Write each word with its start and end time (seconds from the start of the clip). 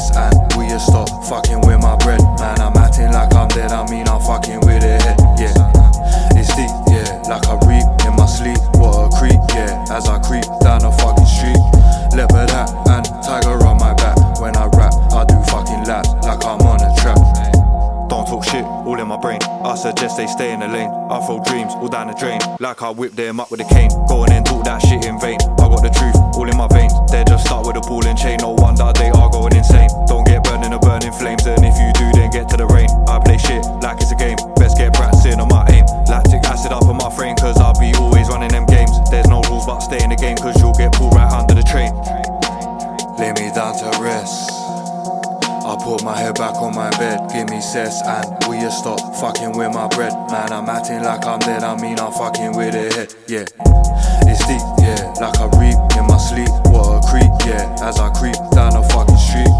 less. 0.00 0.16
And 0.16 0.56
will 0.56 0.64
you 0.64 0.78
stop 0.78 1.08
fucking 1.24 1.60
with 1.62 1.80
my 1.80 1.96
bread? 1.96 2.20
Man, 2.38 2.60
I'm 2.60 2.76
acting 2.76 3.12
like 3.12 3.34
I'm 3.34 3.48
dead, 3.48 3.72
I 3.72 3.88
mean, 3.90 4.08
I'm 4.08 4.20
fucking 4.20 4.60
with 4.60 4.82
it. 4.82 5.02
Yeah, 5.36 5.52
it's 6.36 6.48
deep, 6.56 6.72
yeah, 6.88 7.20
like 7.28 7.46
I 7.46 7.54
reap 7.68 7.84
in 8.06 8.16
my 8.16 8.26
sleep. 8.26 8.58
What 8.80 8.96
a 8.96 9.16
creep, 9.16 9.40
yeah, 9.54 9.84
as 9.90 10.08
I 10.08 10.18
creep 10.20 10.44
down 10.60 10.80
the 10.80 10.92
fucking 10.92 11.26
street. 11.26 11.60
Leopard 12.16 12.50
hat 12.50 12.70
and 12.88 13.04
tiger 13.24 13.64
on 13.66 13.78
my 13.78 13.94
back. 13.94 14.16
When 14.40 14.56
I 14.56 14.66
rap, 14.76 14.94
I 15.12 15.24
do 15.24 15.36
fucking 15.50 15.84
laps 15.84 16.08
like 16.24 16.44
I'm 16.44 16.60
on 16.62 16.80
a 16.80 16.90
trap. 17.00 17.18
Don't 18.08 18.26
talk 18.26 18.42
shit, 18.42 18.64
all 18.64 18.98
in 18.98 19.06
my 19.06 19.16
brain. 19.16 19.38
I 19.62 19.76
suggest 19.76 20.16
they 20.16 20.26
stay 20.26 20.52
in 20.52 20.60
the 20.60 20.66
lane. 20.66 20.90
I 20.90 21.24
throw 21.24 21.38
dreams 21.44 21.72
all 21.74 21.86
down 21.86 22.08
the 22.08 22.14
drain. 22.14 22.40
Like 22.58 22.82
I 22.82 22.90
whip 22.90 23.12
them 23.12 23.38
up 23.38 23.52
with 23.52 23.60
a 23.60 23.64
cane. 23.64 23.90
Go 24.08 24.24
and 24.24 24.32
then 24.32 24.42
talk 24.42 24.64
that 24.64 24.82
shit 24.82 25.04
in 25.04 25.20
vain. 25.20 25.38
I 25.40 25.68
got 25.70 25.82
the 25.82 25.94
truth 25.94 26.16
all 26.34 26.48
in 26.50 26.56
my 26.56 26.66
veins. 26.74 26.92
They 27.12 27.22
just 27.22 27.46
start 27.46 27.66
with 27.66 27.76
a 27.76 27.80
ball 27.80 28.04
and 28.04 28.18
chain. 28.18 28.38
No 28.40 28.50
down 43.54 43.76
to 43.78 44.02
rest. 44.02 44.50
I 45.66 45.76
put 45.84 46.02
my 46.02 46.16
head 46.16 46.34
back 46.34 46.56
on 46.56 46.74
my 46.74 46.90
bed, 46.98 47.30
give 47.32 47.48
me 47.48 47.60
cess 47.60 48.02
and 48.02 48.26
will 48.46 48.58
you 48.58 48.70
stop 48.70 48.98
fucking 49.16 49.52
with 49.56 49.72
my 49.72 49.86
bread? 49.88 50.12
Man, 50.30 50.52
I'm 50.52 50.68
acting 50.68 51.02
like 51.02 51.24
I'm 51.26 51.38
dead, 51.40 51.62
I 51.62 51.80
mean 51.80 51.98
I'm 51.98 52.12
fucking 52.12 52.56
with 52.56 52.74
it 52.74 52.92
head, 52.92 53.14
yeah. 53.28 53.44
It's 54.26 54.42
deep, 54.46 54.62
yeah, 54.82 55.14
like 55.20 55.38
I 55.38 55.46
reap 55.58 55.78
in 55.98 56.06
my 56.06 56.18
sleep, 56.18 56.50
what 56.74 56.90
a 56.90 57.00
creep, 57.06 57.30
yeah. 57.46 57.70
As 57.82 57.98
I 57.98 58.10
creep 58.18 58.36
down 58.50 58.74
the 58.74 58.82
fucking 58.90 59.18
street, 59.18 59.52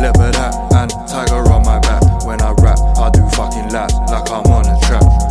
leopard 0.00 0.34
hat 0.36 0.54
and 0.74 0.90
tiger 1.08 1.48
on 1.50 1.64
my 1.64 1.78
back. 1.80 2.02
When 2.24 2.40
I 2.42 2.52
rap, 2.60 2.78
I 2.98 3.10
do 3.10 3.26
fucking 3.30 3.68
laps 3.68 3.94
like 4.08 4.30
I'm 4.30 4.44
on 4.52 4.66
a 4.66 4.78
trap. 4.84 5.23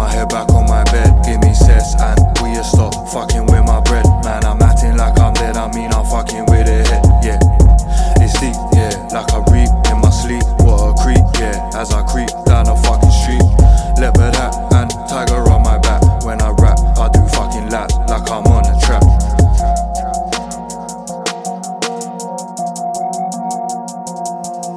My 0.00 0.08
head 0.08 0.30
back 0.30 0.48
on 0.54 0.64
my 0.64 0.82
bed, 0.84 1.12
give 1.26 1.38
me 1.44 1.52
cess 1.52 1.92
and 2.00 2.16
will 2.40 2.48
you 2.48 2.64
stop 2.64 2.94
fucking 3.12 3.44
with 3.52 3.64
my 3.68 3.80
bread? 3.82 4.06
Man, 4.24 4.44
I'm 4.46 4.62
acting 4.62 4.96
like 4.96 5.20
I'm 5.20 5.34
dead, 5.34 5.58
I 5.58 5.68
mean 5.76 5.92
I'm 5.92 6.06
fucking 6.06 6.46
with 6.48 6.68
it 6.68 6.88
yeah. 7.20 7.36
It's 8.16 8.32
deep, 8.40 8.56
yeah, 8.72 8.96
like 9.12 9.28
I 9.28 9.44
reap 9.52 9.68
in 9.92 10.00
my 10.00 10.08
sleep, 10.08 10.42
what 10.64 10.80
a 10.80 10.96
creep, 11.04 11.20
yeah. 11.36 11.68
As 11.76 11.92
I 11.92 12.00
creep 12.08 12.32
down 12.48 12.64
the 12.64 12.76
fucking 12.80 13.12
street, 13.12 13.44
leopard 14.00 14.34
hat 14.36 14.56
and 14.72 14.90
tiger 15.06 15.44
on 15.52 15.62
my 15.62 15.76
back. 15.76 16.00
When 16.24 16.40
I 16.40 16.48
rap, 16.56 16.78
I 16.96 17.08
do 17.12 17.20
fucking 17.36 17.68
laps 17.68 17.94
like 18.08 18.30
I'm 18.30 18.46
on 18.48 18.64
a 18.64 18.80
trap. 18.80 19.04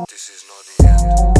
This 0.10 0.30
is 0.36 0.44
not 0.52 0.64
the 0.68 1.28
end. 1.28 1.33